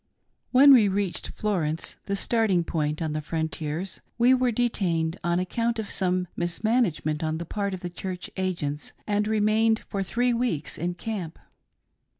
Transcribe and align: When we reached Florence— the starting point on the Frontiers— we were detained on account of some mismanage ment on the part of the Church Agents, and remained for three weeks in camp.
When 0.49 0.73
we 0.73 0.87
reached 0.87 1.27
Florence— 1.27 1.95
the 2.07 2.15
starting 2.15 2.63
point 2.63 3.03
on 3.03 3.13
the 3.13 3.21
Frontiers— 3.21 4.01
we 4.17 4.33
were 4.33 4.51
detained 4.51 5.19
on 5.23 5.37
account 5.37 5.77
of 5.77 5.91
some 5.91 6.27
mismanage 6.35 7.05
ment 7.05 7.23
on 7.23 7.37
the 7.37 7.45
part 7.45 7.75
of 7.75 7.81
the 7.81 7.89
Church 7.91 8.27
Agents, 8.35 8.93
and 9.05 9.27
remained 9.27 9.77
for 9.81 10.01
three 10.01 10.33
weeks 10.33 10.75
in 10.79 10.95
camp. 10.95 11.37